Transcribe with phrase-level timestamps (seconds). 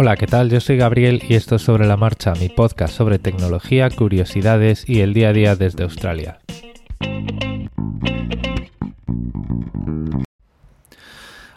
[0.00, 0.48] Hola, ¿qué tal?
[0.48, 5.00] Yo soy Gabriel y esto es Sobre la Marcha, mi podcast sobre tecnología, curiosidades y
[5.00, 6.38] el día a día desde Australia.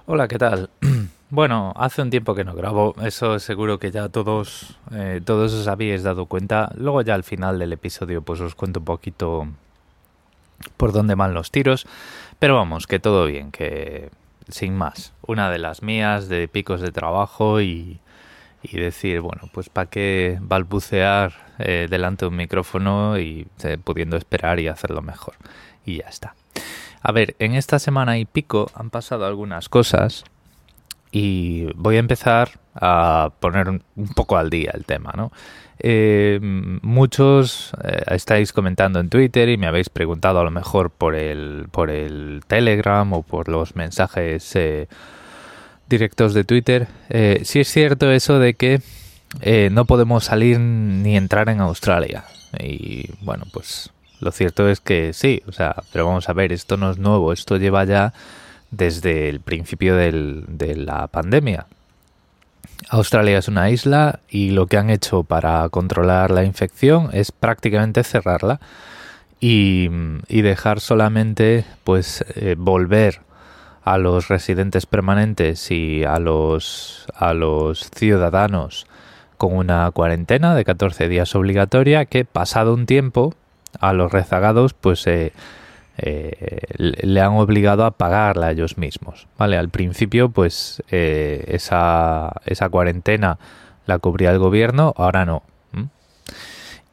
[0.08, 0.72] Hola, ¿qué tal?
[1.30, 5.68] Bueno, hace un tiempo que no grabo, eso seguro que ya todos, eh, todos os
[5.68, 6.72] habéis dado cuenta.
[6.76, 9.48] Luego ya al final del episodio pues os cuento un poquito
[10.78, 11.86] por dónde van los tiros.
[12.40, 14.10] Pero vamos, que todo bien, que
[14.50, 15.14] sin más.
[15.28, 18.02] Una de las mías de picos de trabajo y,
[18.64, 24.18] y decir, bueno, pues para qué balbucear eh, delante de un micrófono y eh, pudiendo
[24.18, 25.36] esperar y hacerlo mejor.
[25.86, 26.36] Y ya está.
[27.02, 30.24] A ver, en esta semana y pico han pasado algunas cosas
[31.12, 35.32] y voy a empezar a poner un poco al día el tema, ¿no?
[35.84, 37.72] Eh, muchos
[38.06, 42.44] estáis comentando en Twitter y me habéis preguntado a lo mejor por el, por el
[42.48, 44.56] Telegram o por los mensajes
[45.92, 46.88] directos de Twitter.
[47.10, 48.82] Eh, sí es cierto eso de que
[49.72, 52.26] no podemos salir ni entrar en Australia.
[52.60, 56.78] Y bueno, pues lo cierto es que sí, o sea, pero vamos a ver, esto
[56.78, 58.14] no es nuevo, esto lleva ya
[58.72, 61.68] desde el principio de la pandemia.
[62.90, 68.04] Australia es una isla y lo que han hecho para controlar la infección es prácticamente
[68.04, 68.60] cerrarla
[69.40, 69.90] y,
[70.28, 73.22] dejar solamente pues eh, volver
[73.84, 78.86] a los residentes permanentes y a los, a los ciudadanos
[79.38, 83.34] con una cuarentena de 14 días obligatoria que pasado un tiempo
[83.80, 85.34] a los rezagados pues eh,
[85.98, 89.28] eh, le han obligado a pagarla ellos mismos.
[89.38, 89.58] ¿vale?
[89.58, 93.38] Al principio, pues eh, esa, esa, cuarentena
[93.86, 95.44] la cubría el gobierno, ahora no.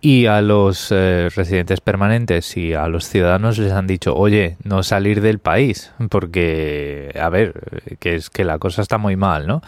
[0.01, 4.85] Y a los eh, residentes permanentes y a los ciudadanos les han dicho, oye, no
[4.85, 9.61] salir del país, porque, a ver, que es que la cosa está muy mal, ¿no?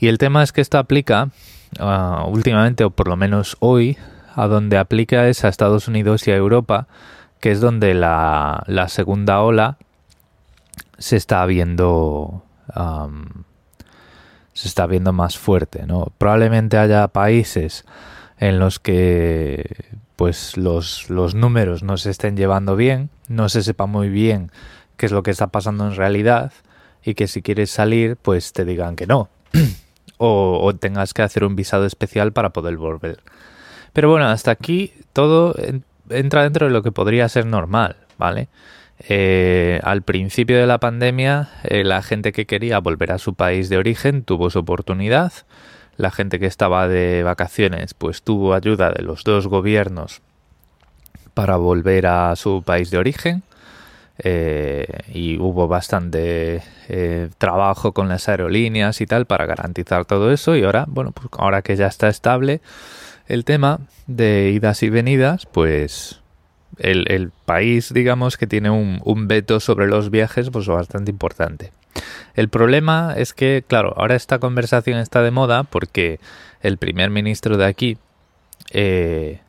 [0.00, 1.28] Y el tema es que esto aplica
[1.78, 3.96] ah, últimamente, o por lo menos hoy,
[4.34, 6.88] a donde aplica es a Estados Unidos y a Europa,
[7.40, 9.78] que es donde la, la segunda ola
[10.98, 12.42] se está viendo
[14.52, 16.12] se está viendo más fuerte, ¿no?
[16.18, 17.84] Probablemente haya países
[18.38, 19.64] en los que
[20.16, 24.50] pues los, los números no se estén llevando bien, no se sepa muy bien
[24.96, 26.52] qué es lo que está pasando en realidad
[27.04, 29.28] y que si quieres salir pues te digan que no
[30.18, 33.20] o, o tengas que hacer un visado especial para poder volver.
[33.92, 35.54] Pero bueno, hasta aquí todo
[36.10, 38.48] entra dentro de lo que podría ser normal, ¿vale?
[39.08, 43.68] Eh, al principio de la pandemia, eh, la gente que quería volver a su país
[43.68, 45.32] de origen tuvo su oportunidad.
[45.98, 50.22] La gente que estaba de vacaciones, pues tuvo ayuda de los dos gobiernos
[51.34, 53.42] para volver a su país de origen.
[54.20, 56.62] Eh, y hubo bastante
[57.36, 60.56] trabajo con las aerolíneas y tal para garantizar todo eso.
[60.56, 62.62] Y ahora, bueno, pues ahora que ya está estable,
[63.28, 66.20] el tema de idas y venidas, pues
[66.78, 71.72] el, país, digamos, que tiene un, un, veto sobre los viajes, pues bastante importante.
[72.38, 76.20] El problema es que, claro, ahora esta conversación está de moda porque
[76.62, 77.98] el primer ministro de aquí,
[78.70, 79.40] eh,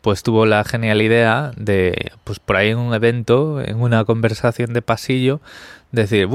[0.00, 4.72] pues tuvo la genial idea de, pues por ahí en un evento, en una conversación
[4.74, 5.40] de pasillo,
[5.90, 6.28] decir,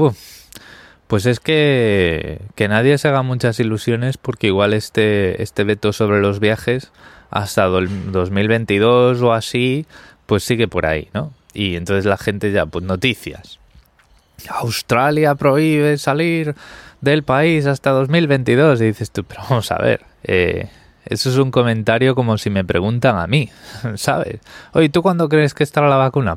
[1.06, 6.20] pues es que, que nadie se haga muchas ilusiones porque igual este, este veto sobre
[6.20, 6.92] los viajes
[7.30, 9.86] hasta 2022 o así,
[10.26, 11.32] pues sigue por ahí, ¿no?
[11.54, 13.60] Y entonces la gente ya, pues noticias.
[14.50, 16.54] Australia prohíbe salir
[17.00, 18.80] del país hasta 2022.
[18.80, 20.68] Y dices tú, pero vamos a ver, eh,
[21.06, 23.50] eso es un comentario como si me preguntan a mí,
[23.94, 24.40] ¿sabes?
[24.72, 26.36] Oye, ¿tú cuándo crees que estará la vacuna?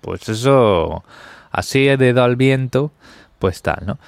[0.00, 1.04] Pues eso,
[1.50, 2.92] así de dedo al viento,
[3.38, 3.98] pues tal, ¿no?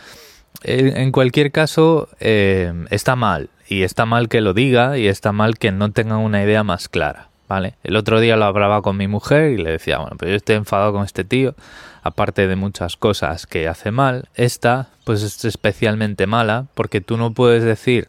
[0.62, 5.56] En cualquier caso, eh, está mal, y está mal que lo diga, y está mal
[5.56, 7.76] que no tenga una idea más clara, ¿vale?
[7.82, 10.56] El otro día lo hablaba con mi mujer y le decía, bueno, pero yo estoy
[10.56, 11.54] enfadado con este tío,
[12.02, 17.32] aparte de muchas cosas que hace mal, esta, pues es especialmente mala, porque tú no
[17.32, 18.08] puedes decir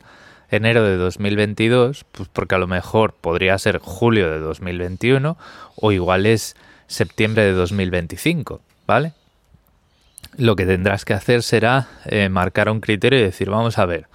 [0.50, 5.38] enero de 2022, pues porque a lo mejor podría ser julio de 2021,
[5.76, 6.56] o igual es
[6.88, 9.14] septiembre de 2025, ¿vale?
[10.38, 14.08] lo que tendrás que hacer será eh, marcar un criterio y decir, vamos a ver,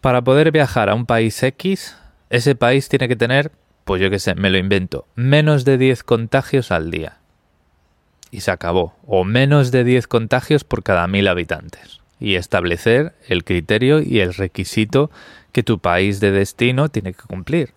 [0.00, 1.96] para poder viajar a un país X,
[2.30, 3.52] ese país tiene que tener,
[3.84, 7.18] pues yo qué sé, me lo invento, menos de 10 contagios al día.
[8.30, 8.94] Y se acabó.
[9.06, 12.00] O menos de 10 contagios por cada mil habitantes.
[12.20, 15.10] Y establecer el criterio y el requisito
[15.52, 17.74] que tu país de destino tiene que cumplir.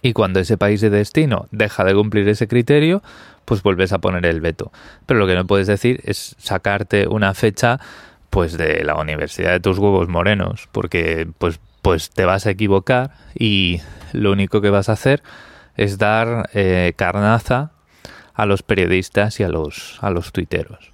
[0.00, 3.02] Y cuando ese país de destino deja de cumplir ese criterio,
[3.44, 4.72] pues vuelves a poner el veto.
[5.06, 7.80] Pero lo que no puedes decir es sacarte una fecha
[8.30, 13.10] pues de la universidad de tus huevos morenos, porque pues, pues te vas a equivocar
[13.34, 13.82] y
[14.12, 15.22] lo único que vas a hacer
[15.76, 17.72] es dar eh, carnaza
[18.34, 20.92] a los periodistas y a los, a los tuiteros.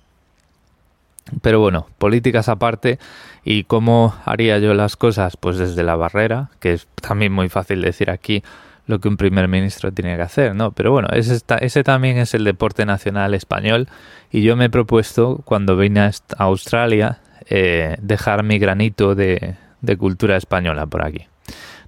[1.43, 2.99] Pero bueno, políticas aparte
[3.45, 7.83] y cómo haría yo las cosas, pues desde la barrera, que es también muy fácil
[7.83, 8.43] decir aquí
[8.87, 10.73] lo que un primer ministro tiene que hacer, ¿no?
[10.73, 13.89] Pero bueno, ese, ese también es el deporte nacional español
[14.33, 17.21] y yo me he propuesto cuando vine a Australia
[17.51, 21.27] eh, dejar mi granito de, de cultura española por aquí,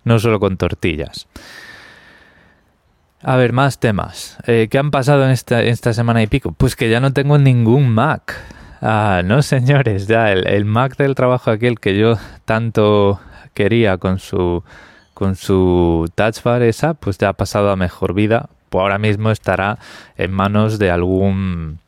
[0.05, 1.27] no solo con tortillas.
[3.23, 4.39] A ver, más temas.
[4.47, 6.53] Eh, ¿Qué han pasado en esta, semana y pico?
[6.53, 8.35] Pues que ya no tengo ningún Mac.
[8.81, 13.21] Ah, no, señores, ya el, Mac del trabajo aquel que yo tanto
[13.53, 14.63] quería con su
[15.13, 18.49] con su Touch Bar esa, pues ya ha pasado a mejor vida.
[18.71, 19.79] Pues ahora mismo estará
[20.17, 21.79] en manos de algún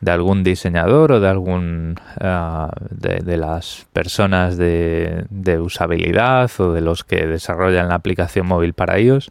[0.00, 7.04] de algún diseñador o de algún ah, de, las personas de usabilidad o de los
[7.04, 9.30] que desarrollan la aplicación móvil para ellos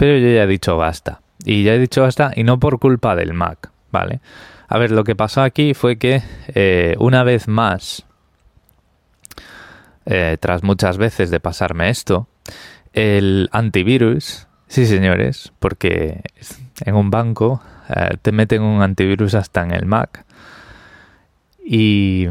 [0.00, 1.20] pero yo ya he dicho basta.
[1.44, 4.20] Y ya he dicho basta y no por culpa del Mac, ¿vale?
[4.66, 6.22] A ver, lo que pasó aquí fue que
[6.54, 8.06] eh, una vez más,
[10.06, 12.28] eh, tras muchas veces de pasarme esto,
[12.94, 16.22] el antivirus, sí señores, porque
[16.86, 17.60] en un banco
[17.94, 20.24] eh, te meten un antivirus hasta en el Mac.
[21.62, 22.26] Y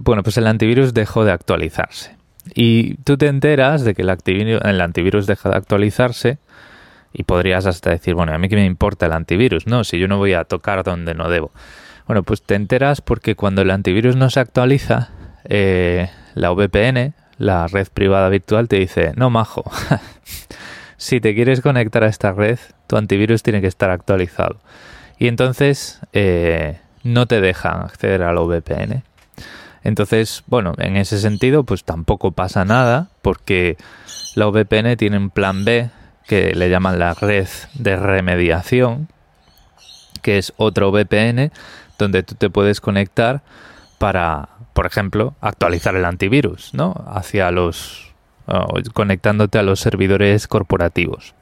[0.00, 2.16] bueno, pues el antivirus dejó de actualizarse.
[2.56, 6.38] Y tú te enteras de que el, el antivirus deja de actualizarse
[7.14, 10.08] y podrías hasta decir, bueno, a mí que me importa el antivirus, no, si yo
[10.08, 11.52] no voy a tocar donde no debo.
[12.06, 15.10] Bueno, pues te enteras porque cuando el antivirus no se actualiza,
[15.44, 19.64] eh, la VPN, la red privada virtual, te dice, no, majo,
[20.96, 22.58] si te quieres conectar a esta red,
[22.88, 24.58] tu antivirus tiene que estar actualizado.
[25.16, 29.04] Y entonces eh, no te dejan acceder a la VPN.
[29.84, 33.76] Entonces, bueno, en ese sentido, pues tampoco pasa nada porque
[34.34, 35.90] la VPN tiene un plan B
[36.26, 39.08] que le llaman la red de remediación,
[40.22, 41.50] que es otro VPN
[41.98, 43.42] donde tú te puedes conectar
[43.98, 47.04] para, por ejemplo, actualizar el antivirus, ¿no?
[47.06, 48.12] Hacia los
[48.92, 51.34] conectándote a los servidores corporativos.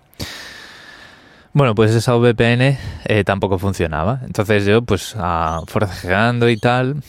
[1.52, 4.20] Bueno, pues esa VPN eh, tampoco funcionaba.
[4.24, 5.16] Entonces yo, pues,
[5.66, 7.02] forcejeando y tal,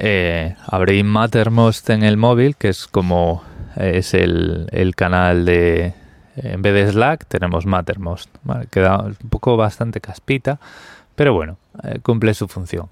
[0.00, 3.42] eh, abrí Mattermost en el móvil, que es como
[3.76, 5.94] es el canal de,
[6.42, 8.30] en vez de Slack tenemos Mattermost.
[8.70, 10.58] queda un poco bastante caspita,
[11.14, 12.88] pero bueno, eh, cumple su función.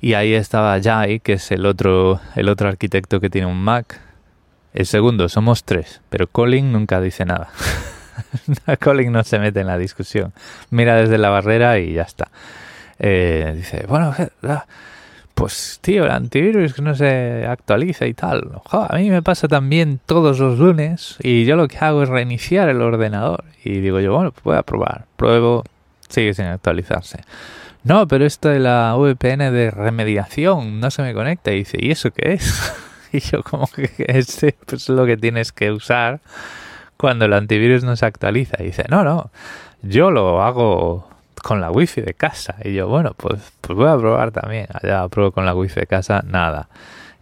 [0.00, 4.00] Y ahí estaba Jai, que es el otro, el otro arquitecto que tiene un Mac.
[4.72, 7.48] El segundo, somos tres, pero Colin nunca dice nada.
[8.80, 10.32] Colin no se mete en la discusión.
[10.70, 12.28] Mira desde la barrera y ya está.
[12.98, 14.14] Eh, dice, bueno,
[15.40, 18.60] pues tío, el antivirus no se actualiza y tal.
[18.70, 22.68] a mí me pasa también todos los lunes y yo lo que hago es reiniciar
[22.68, 23.44] el ordenador.
[23.64, 25.06] Y digo yo, bueno, pues voy a probar.
[25.16, 25.64] Pruebo,
[26.10, 27.22] sigue sin actualizarse.
[27.84, 31.52] No, pero esto de la VPN de remediación no se me conecta.
[31.52, 32.74] Y dice, ¿y eso qué es?
[33.12, 34.42] y yo como que pues,
[34.72, 36.20] es lo que tienes que usar
[36.98, 38.58] cuando el antivirus no se actualiza.
[38.60, 39.30] Y dice, no, no,
[39.80, 41.09] yo lo hago
[41.42, 42.56] con la wifi de casa.
[42.64, 44.66] Y yo, bueno, pues, pues voy a probar también.
[44.72, 46.68] Allá pruebo con la wifi de casa, nada.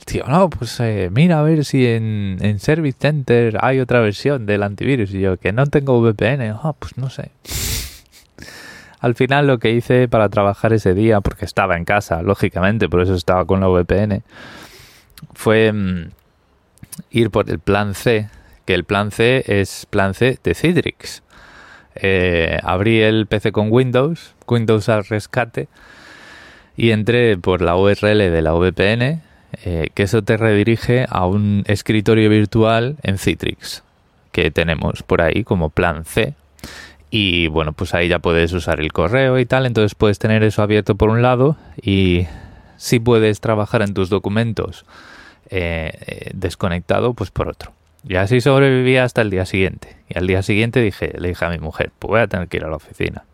[0.05, 4.47] tío, no, pues eh, mira a ver si en, en Service Center hay otra versión
[4.47, 5.13] del antivirus.
[5.13, 6.55] Y yo, que no tengo VPN.
[6.63, 7.31] Ah, pues no sé.
[9.01, 13.01] Al final lo que hice para trabajar ese día, porque estaba en casa, lógicamente, por
[13.01, 14.23] eso estaba con la VPN,
[15.35, 16.11] fue mm,
[17.11, 18.29] ir por el plan C,
[18.65, 21.23] que el plan C es plan C de Citrix.
[22.01, 25.69] Eh, abrí el PC con Windows, Windows al rescate,
[26.77, 29.21] y entré por la URL de la VPN,
[29.65, 33.83] eh, que eso te redirige a un escritorio virtual en Citrix,
[34.31, 36.35] que tenemos por ahí como plan C.
[37.11, 40.63] Y bueno, pues ahí ya puedes usar el correo y tal, entonces puedes tener eso
[40.63, 42.27] abierto por un lado y
[42.77, 44.85] si puedes trabajar en tus documentos
[45.51, 47.73] eh, desconectado, pues por otro.
[48.09, 49.99] Y así sobreviví hasta el día siguiente.
[50.09, 52.57] Y al día siguiente dije, le dije a mi mujer, pues voy a tener que
[52.57, 53.25] ir a la oficina.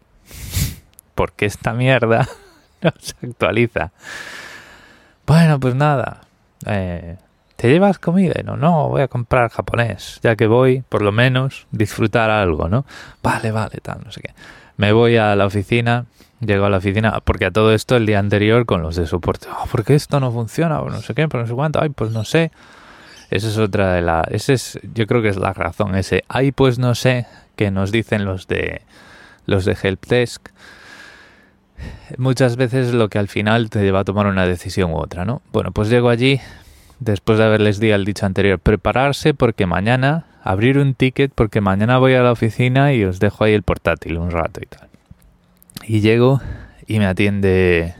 [1.14, 2.28] Porque esta mierda
[2.83, 3.93] no se actualiza.
[5.28, 6.23] Bueno, pues nada.
[6.66, 7.16] Eh,
[7.54, 8.35] ¿Te llevas comida?
[8.45, 10.19] No, no, voy a comprar japonés.
[10.25, 12.85] Ya que voy, por lo menos, disfrutar algo, ¿no?
[13.23, 14.35] Vale, vale, tal, no sé qué.
[14.76, 16.07] Me voy a la oficina,
[16.40, 19.47] llego a la oficina, porque a todo esto el día anterior con los de soporte,
[19.49, 20.81] oh, ¿por qué esto no funciona?
[20.81, 22.50] O no sé qué, por no sé cuánto, ay, pues no sé.
[23.35, 24.29] Esa es otra de las...
[24.29, 25.97] Ese es, yo creo que es la razón.
[25.97, 27.26] Ese, ay, pues no sé,
[27.57, 28.83] que nos dicen los de
[29.47, 30.50] los de Helpdesk.
[32.17, 35.43] Muchas veces lo que al final te lleva a tomar una decisión u otra, ¿no?
[35.53, 36.41] Bueno, pues llego allí,
[37.00, 41.99] después de haberles dicho al dicho anterior, prepararse porque mañana, abrir un ticket porque mañana
[41.99, 44.88] voy a la oficina y os dejo ahí el portátil un rato y tal.
[45.83, 46.41] Y llego
[46.87, 47.97] y me atiende,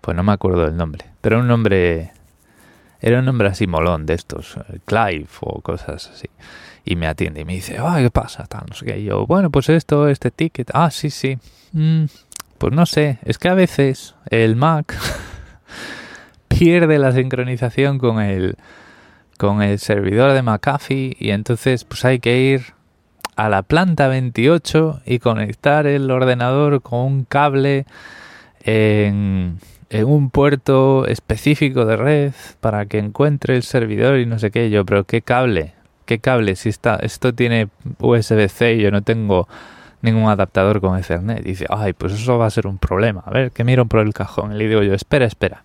[0.00, 2.12] pues no me acuerdo del nombre, pero un nombre,
[3.00, 6.28] era un nombre así molón de estos, Clive o cosas así.
[6.84, 8.44] Y me atiende y me dice, ay, ¿qué pasa?
[8.44, 8.98] Tal, no sé qué.
[8.98, 10.70] Y yo, bueno, pues esto, este ticket.
[10.72, 11.38] Ah, sí, sí.
[11.72, 12.04] Mm,
[12.56, 14.96] pues no sé, es que a veces el Mac
[16.48, 18.56] pierde la sincronización con el
[19.36, 22.74] con el servidor de McAfee y entonces pues hay que ir
[23.36, 27.86] a la planta 28 y conectar el ordenador con un cable
[28.64, 34.50] en, en un puerto específico de red para que encuentre el servidor y no sé
[34.50, 37.68] qué yo, pero qué cable, qué cable si está esto tiene
[37.98, 39.48] USB-C y yo no tengo
[40.02, 41.42] ningún adaptador con Ethernet.
[41.42, 43.22] Dice, ay, pues eso va a ser un problema.
[43.26, 44.52] A ver, que miro por el cajón.
[44.52, 45.64] Y le digo yo, espera, espera.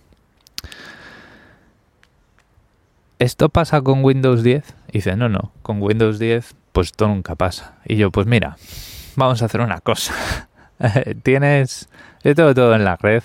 [3.19, 4.75] ¿Esto pasa con Windows 10?
[4.89, 7.75] Y dice, no, no, con Windows 10 pues esto nunca pasa.
[7.85, 8.57] Y yo, pues mira,
[9.15, 10.13] vamos a hacer una cosa.
[11.23, 11.87] Tienes,
[12.23, 13.23] yo tengo todo en la red.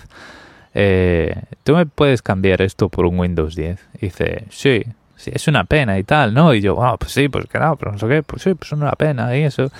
[0.74, 1.34] Eh,
[1.64, 3.78] ¿Tú me puedes cambiar esto por un Windows 10?
[3.96, 4.84] Y dice, sí,
[5.16, 6.54] sí, es una pena y tal, ¿no?
[6.54, 8.78] Y yo, bueno, pues sí, pues claro, pero no sé qué, pues sí, pues es
[8.78, 9.70] una pena y eso.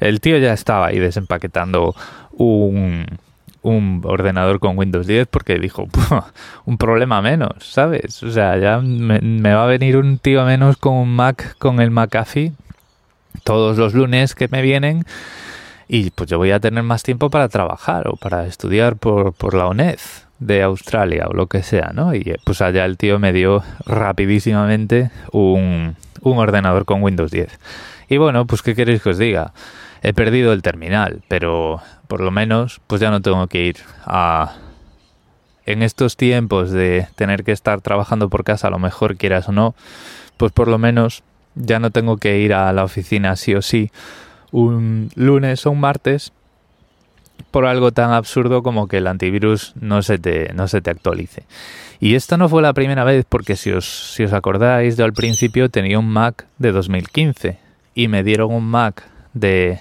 [0.00, 1.94] El tío ya estaba ahí desempaquetando
[2.32, 3.06] un,
[3.62, 5.88] un ordenador con Windows 10 porque dijo,
[6.66, 8.22] un problema menos, ¿sabes?
[8.22, 11.90] O sea, ya me, va a venir un tío menos con un Mac, con el
[11.90, 12.52] McAfee,
[13.44, 15.04] todos los lunes que me vienen
[15.86, 19.54] y pues yo voy a tener más tiempo para trabajar o para estudiar por, por
[19.54, 19.98] la UNED
[20.38, 22.14] de Australia o lo que sea, ¿no?
[22.14, 27.58] Y pues allá el tío me dio rapidísimamente un, un ordenador con Windows 10.
[28.08, 29.52] Y bueno, pues ¿qué queréis que os diga?
[30.02, 34.56] He perdido el terminal, pero por lo menos pues ya no tengo que ir a...
[35.66, 39.52] En estos tiempos de tener que estar trabajando por casa, a lo mejor quieras o
[39.52, 39.74] no,
[40.38, 41.22] pues por lo menos
[41.56, 43.90] ya no tengo que ir a la oficina sí o sí
[44.50, 46.32] un lunes o un martes
[47.50, 51.44] por algo tan absurdo como que el antivirus no se te, no se te actualice.
[52.00, 55.12] Y esto no fue la primera vez porque si os, si os acordáis, yo al
[55.12, 57.58] principio tenía un Mac de 2015
[57.94, 59.80] y me dieron un Mac de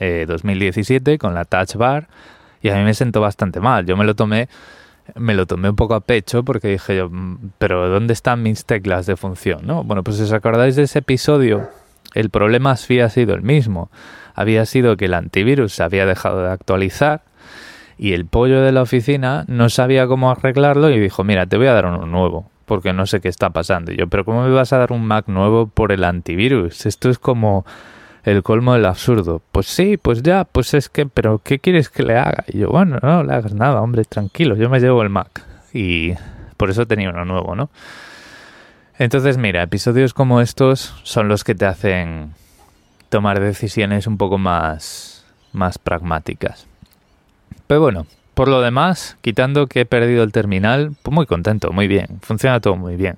[0.00, 2.08] 2017 con la Touch Bar
[2.62, 3.84] y a mí me sentó bastante mal.
[3.84, 4.48] Yo me lo tomé
[5.16, 8.64] me lo tomé un poco a pecho porque dije yo, mm, pero ¿dónde están mis
[8.64, 9.66] teclas de función?
[9.66, 9.84] ¿no?
[9.84, 11.68] Bueno, pues si os acordáis de ese episodio,
[12.14, 13.90] el problema había sido el mismo
[14.34, 17.22] había sido que el antivirus se había dejado de actualizar
[17.98, 21.66] y el pollo de la oficina no sabía cómo arreglarlo y dijo, mira, te voy
[21.66, 23.92] a dar uno nuevo, porque no sé qué está pasando.
[23.92, 26.86] Y yo, pero ¿cómo me vas a dar un Mac nuevo por el antivirus?
[26.86, 27.66] Esto es como
[28.24, 29.42] el colmo del absurdo.
[29.52, 32.44] Pues sí, pues ya, pues es que, pero ¿qué quieres que le haga?
[32.48, 35.44] Y yo, bueno, no le hagas nada, hombre, tranquilo, yo me llevo el Mac.
[35.74, 36.14] Y
[36.56, 37.68] por eso tenía uno nuevo, ¿no?
[39.00, 42.34] Entonces, mira, episodios como estos son los que te hacen
[43.08, 46.66] tomar decisiones un poco más, más pragmáticas.
[47.66, 51.88] Pero bueno, por lo demás, quitando que he perdido el terminal, pues muy contento, muy
[51.88, 53.16] bien, funciona todo muy bien.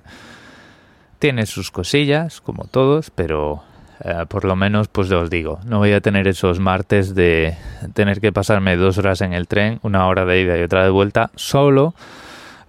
[1.19, 3.61] Tiene sus cosillas, como todos, pero
[4.05, 7.57] eh, por lo menos, pues os digo, no voy a tener esos martes de
[7.93, 10.91] tener que pasarme dos horas en el tren, una hora de ida y otra de
[10.91, 11.93] vuelta, solo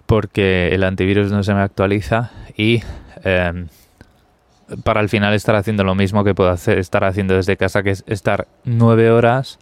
[0.06, 2.82] porque el antivirus no se me actualiza y
[3.24, 3.66] eh,
[4.82, 7.90] para al final estar haciendo lo mismo que puedo hacer, estar haciendo desde casa, que
[7.90, 9.58] es estar nueve horas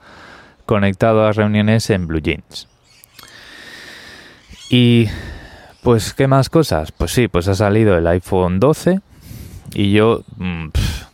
[0.66, 2.68] conectado a reuniones en Blue Jeans.
[4.70, 5.08] Y
[5.82, 6.92] pues, ¿qué más cosas?
[6.92, 9.00] Pues sí, pues ha salido el iPhone 12
[9.74, 10.68] y yo, mm,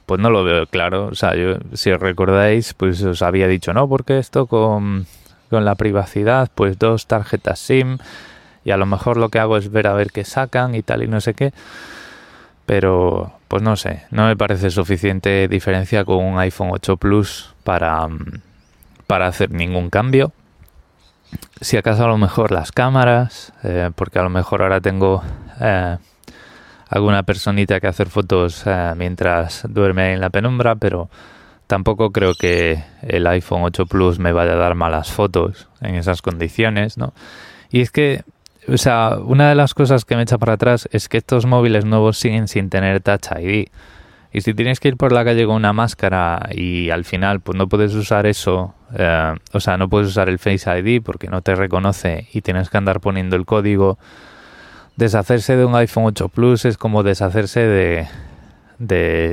[0.06, 1.06] pues no lo veo claro.
[1.06, 5.06] O sea, yo, si os recordáis, pues os había dicho, no, porque esto con,
[5.50, 7.98] con la privacidad, pues dos tarjetas SIM
[8.64, 11.02] y a lo mejor lo que hago es ver a ver qué sacan y tal
[11.02, 11.52] y no sé qué
[12.68, 18.06] pero pues no sé, no me parece suficiente diferencia con un iPhone 8 Plus para,
[18.06, 18.42] mm,
[19.06, 20.32] para hacer ningún cambio.
[21.62, 25.22] Si acaso a lo mejor las cámaras, eh, porque a lo mejor ahora tengo
[25.62, 25.96] eh,
[26.90, 31.08] alguna personita que hacer fotos eh, mientras duerme en la penumbra, pero
[31.68, 36.20] tampoco creo que el iPhone 8 Plus me vaya a dar malas fotos en esas
[36.20, 37.14] condiciones, ¿no?
[37.70, 38.24] Y es que
[38.72, 41.84] o sea, una de las cosas que me echa para atrás es que estos móviles
[41.84, 43.68] nuevos siguen sin tener Touch ID.
[44.30, 47.56] Y si tienes que ir por la calle con una máscara y al final pues
[47.56, 51.40] no puedes usar eso, eh, o sea, no puedes usar el Face ID porque no
[51.40, 53.98] te reconoce y tienes que andar poniendo el código,
[54.96, 58.06] deshacerse de un iPhone 8 Plus es como deshacerse de,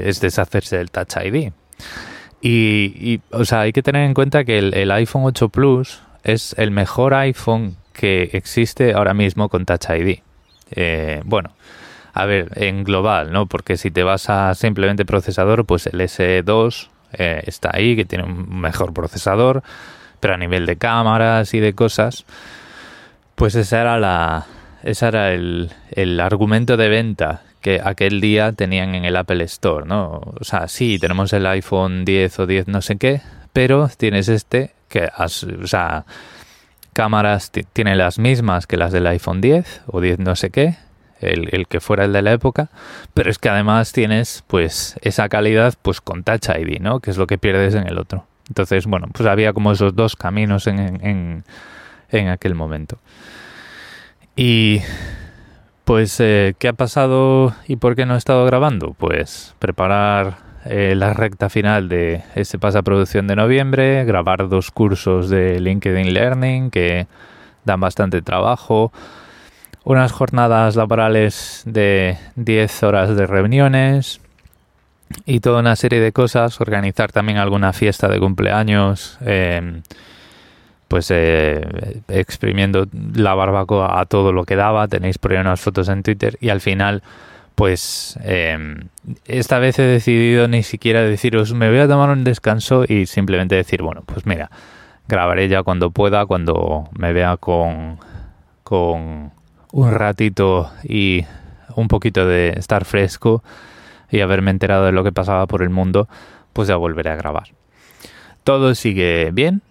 [0.08, 1.52] es deshacerse del Touch ID.
[2.42, 6.56] Y, o sea, hay que tener en cuenta que el, el iPhone 8 Plus es
[6.58, 10.20] el mejor iPhone que existe ahora mismo con Touch ID.
[10.72, 11.52] Eh, bueno,
[12.14, 13.46] A ver, en global, ¿no?
[13.46, 18.24] Porque si te vas a simplemente procesador, pues el S2 eh, está ahí, que tiene
[18.24, 19.64] un mejor procesador,
[20.22, 22.26] pero a nivel de cámaras y de cosas,
[23.36, 24.46] pues esa era la,
[24.84, 29.86] ese era el, el argumento de venta que aquel día tenían en el Apple Store,
[29.86, 30.22] ¿no?
[30.40, 33.22] O sea, sí, tenemos el iPhone 10 o 10 no sé qué,
[33.52, 36.06] pero tienes este que, o sea,
[36.96, 40.78] cámaras tiene las mismas que las del iPhone 10 o 10 no sé qué,
[41.20, 42.70] el, el, que fuera el de la época,
[43.14, 47.02] pero es que además tienes pues esa calidad pues con Touch ID, ¿no?
[47.02, 48.26] Que es lo que pierdes en el otro.
[48.48, 51.44] Entonces, bueno, pues había como esos dos caminos en, en,
[52.12, 52.98] en aquel momento.
[54.38, 54.82] Y
[55.84, 58.96] pues, eh, ¿qué ha pasado y por qué no he estado grabando?
[58.98, 65.60] Pues preparar eh, la recta final de ese producción de noviembre, grabar dos cursos de
[65.60, 67.08] LinkedIn Learning que
[67.64, 68.92] dan bastante trabajo,
[69.84, 74.20] unas jornadas laborales de 10 horas de reuniones
[75.26, 79.18] y toda una serie de cosas, organizar también alguna fiesta de cumpleaños.
[79.22, 79.82] Eh,
[80.88, 84.88] pues eh, exprimiendo la barbacoa a todo lo que daba.
[84.88, 87.02] Tenéis por ahí unas fotos en Twitter y al final,
[87.56, 88.90] pues em,
[89.26, 93.56] esta vez he decidido ni siquiera deciros me voy a tomar un descanso y simplemente
[93.56, 94.52] decir, bueno, pues mira,
[95.08, 97.98] grabaré ya cuando pueda, cuando me vea con,
[98.64, 99.32] con
[99.72, 101.26] un ratito y
[101.76, 103.44] un poquito de estar fresco
[104.10, 106.08] y haberme enterado de lo que pasaba por el mundo,
[106.54, 107.50] pues ya volveré a grabar.
[108.44, 109.62] Todo sigue bien,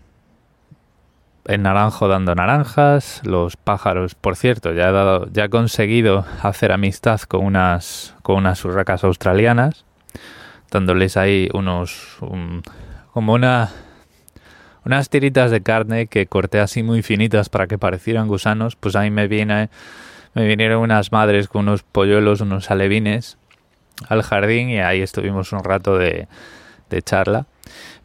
[1.47, 6.73] el naranjo dando naranjas, los pájaros, por cierto, ya he dado, ya he conseguido hacer
[6.73, 9.85] amistad con unas, con unas urracas australianas,
[10.71, 12.19] dándoles ahí unos,
[13.13, 13.71] como una,
[14.85, 19.11] unas tiritas de carne que corté así muy finitas para que parecieran gusanos, pues ahí
[19.11, 19.69] me viene,
[20.33, 23.37] me vinieron unas madres con unos polluelos, unos alevines
[24.09, 26.27] al jardín y ahí estuvimos un rato de,
[26.89, 27.47] de charla.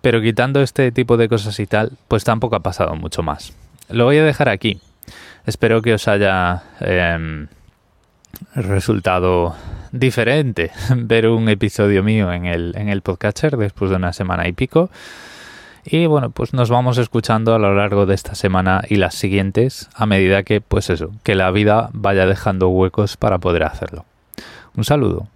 [0.02, 3.54] Pero quitando este tipo de cosas y tal, pues tampoco ha pasado mucho más.
[3.89, 4.80] Lo voy a dejar aquí.
[5.45, 7.48] Espero que os haya em,
[8.56, 9.56] resultado
[9.91, 14.54] diferente ver un episodio mío en el, en el podcatcher después de una semana y
[14.54, 14.89] pico.
[15.86, 19.89] Y bueno, pues nos vamos escuchando a lo largo de esta semana y las siguientes
[19.95, 24.06] a medida que, pues eso, que la vida vaya dejando huecos para poder hacerlo.
[24.76, 25.28] Un saludo.